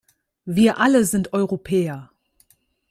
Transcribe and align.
Wir 0.45 0.79
alle 0.79 1.05
sind 1.05 1.31
Europäer. 1.31 2.09